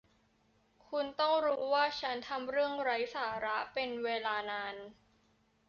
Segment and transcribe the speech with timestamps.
[0.89, 4.75] คุณต้องรู้ว่าฉันทำเรื่องไร้สาระเป็นเวลานาน